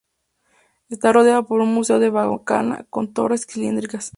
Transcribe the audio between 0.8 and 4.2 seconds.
Está rodeado por un muro de barbacana con torres cilíndricas.